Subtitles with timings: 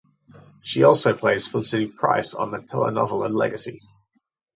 [0.63, 3.83] She also plays Felicity Price on the telenovela Legacy.